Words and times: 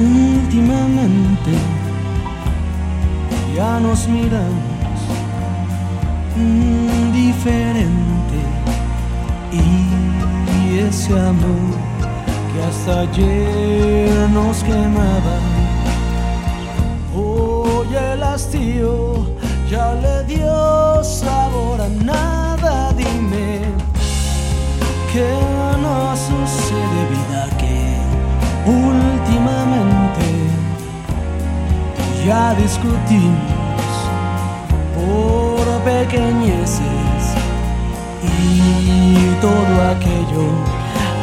últimamente. 0.00 1.52
Ya 3.56 3.80
nos 3.80 4.06
miramos 4.08 4.78
diferente. 7.12 8.38
Y 9.52 10.78
ese 10.78 11.12
amor 11.18 11.74
que 12.52 12.62
hasta 12.62 13.00
ayer 13.00 14.30
nos 14.30 14.62
quemaba 14.62 15.36
ya 32.28 32.54
discutimos 32.54 33.88
por 34.94 35.64
pequeñeces 35.82 37.20
y 38.22 39.34
todo 39.40 39.74
aquello 39.92 40.46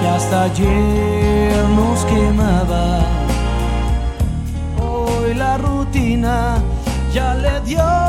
que 0.02 0.08
hasta 0.08 0.44
ayer 0.46 1.64
nos 1.80 2.04
quemaba. 2.06 3.02
Hoy 4.82 5.36
la 5.36 5.60
rutina 5.60 6.58
ya 7.14 7.36
le 7.36 7.60
dio 7.62 8.05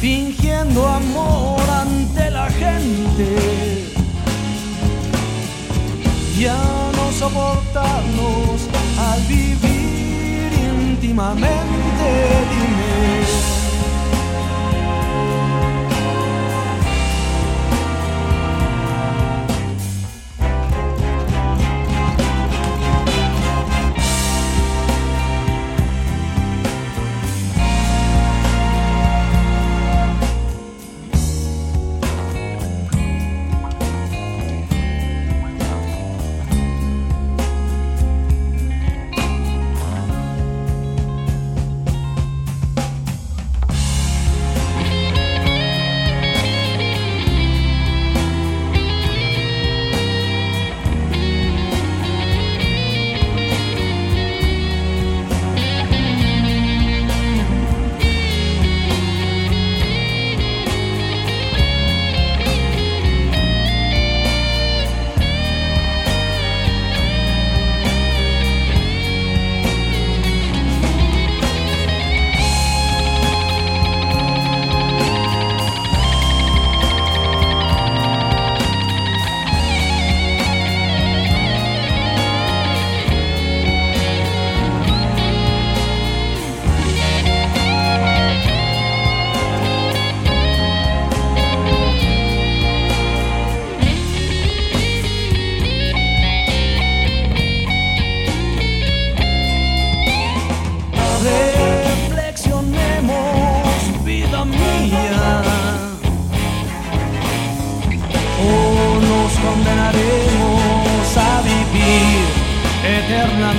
fingiendo 0.00 0.86
amor 0.86 1.60
ante 1.68 2.30
la 2.30 2.50
gente. 2.50 3.28
Ya 6.38 6.56
no 6.96 7.12
soportarnos 7.12 8.68
al 9.08 9.20
vivir 9.22 10.50
íntimamente, 10.52 12.08
dime. 12.52 13.15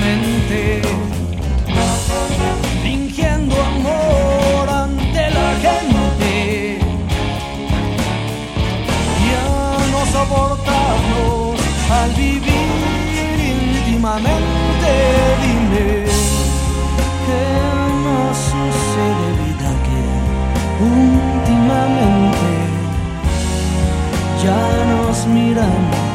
Eternamente, 0.08 0.82
fingiendo 2.82 3.54
amor 3.54 4.68
ante 4.68 5.30
la 5.30 5.50
gente. 5.64 6.78
Ya 9.28 9.46
no 9.92 10.00
soportarnos 10.12 11.60
al 11.90 12.10
vivir 12.14 13.36
íntimamente, 13.54 14.90
dime 15.42 16.04
que 17.26 17.42
no 18.04 18.18
sucede 18.48 19.26
vida 19.44 19.70
que 19.86 20.00
últimamente 20.84 22.50
ya 24.42 24.62
nos 24.90 25.26
miramos 25.26 26.07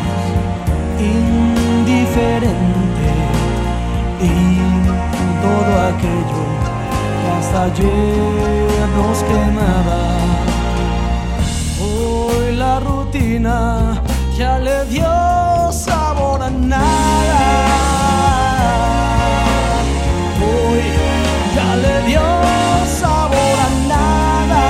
ayer 7.56 8.88
nos 8.98 9.24
quemaba. 9.24 10.02
Hoy 11.80 12.56
la 12.56 12.80
rutina 12.80 14.02
ya 14.38 14.58
le 14.60 14.86
dio 14.86 15.72
sabor 15.72 16.42
a 16.42 16.50
nada. 16.50 17.42
Hoy 20.42 20.84
ya 21.56 21.76
le 21.84 21.96
dio 22.08 22.28
sabor 23.00 23.58
a 23.68 23.70
nada. 23.92 24.66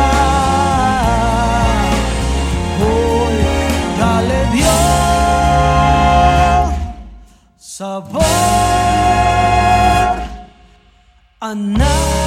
Hoy 2.83 3.37
ya 3.99 4.13
le 4.29 4.41
dio 4.55 4.75
sabor 7.57 8.23
a 11.39 11.55
nada. 11.55 12.22